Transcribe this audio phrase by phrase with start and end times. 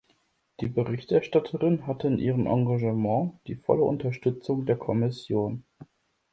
[0.61, 5.63] Die Berichterstatterin hat in ihrem Engagement die volle Unterstützung der Kommission.